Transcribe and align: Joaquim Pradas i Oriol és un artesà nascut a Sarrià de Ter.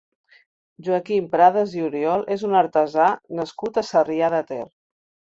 Joaquim 0.85 1.27
Pradas 1.35 1.75
i 1.79 1.83
Oriol 1.87 2.23
és 2.37 2.45
un 2.47 2.55
artesà 2.63 3.11
nascut 3.41 3.79
a 3.83 3.85
Sarrià 3.91 4.31
de 4.37 4.41
Ter. 4.53 4.59